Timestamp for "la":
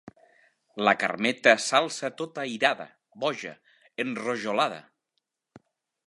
0.87-0.93